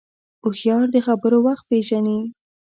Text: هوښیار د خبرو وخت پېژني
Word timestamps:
هوښیار 0.43 0.85
د 0.93 0.97
خبرو 1.07 1.37
وخت 1.47 1.63
پېژني 1.69 2.19